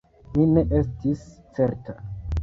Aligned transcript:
Mi 0.35 0.45
ne 0.53 0.63
estis 0.79 1.21
certa. 1.59 1.95